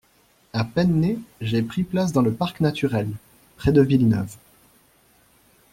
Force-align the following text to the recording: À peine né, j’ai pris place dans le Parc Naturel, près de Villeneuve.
À 0.51 0.63
peine 0.65 0.99
né, 0.99 1.19
j’ai 1.41 1.61
pris 1.61 1.83
place 1.83 2.11
dans 2.11 2.23
le 2.23 2.33
Parc 2.33 2.59
Naturel, 2.59 3.07
près 3.55 3.71
de 3.71 3.83
Villeneuve. 3.83 4.35